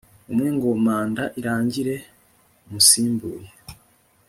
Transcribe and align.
umwe 0.31 0.49
ngo 0.55 0.67
manda 0.85 1.23
irangire 1.39 1.95
umusimbuye 2.65 3.47